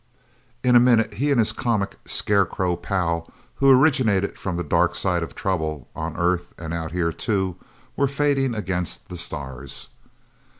[0.63, 5.21] In a minute he, and his comic, scarecrow pal who originated from the dark side
[5.21, 7.55] of trouble, on Earth and out here, too,
[7.95, 9.89] were fading against the stars.